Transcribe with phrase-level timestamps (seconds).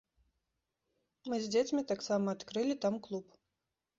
[1.33, 3.25] Мы з дзецьмі таксама адкрылі там клуб.